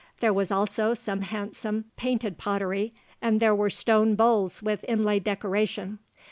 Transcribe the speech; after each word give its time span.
There 0.19 0.33
was 0.33 0.49
also 0.49 0.95
some 0.95 1.21
handsome 1.21 1.85
painted 1.95 2.39
pottery, 2.39 2.91
and 3.21 3.39
there 3.39 3.53
were 3.53 3.69
stone 3.69 4.15
bowls 4.15 4.63
with 4.63 4.83
inlaid 4.87 5.23
decoration. 5.23 5.99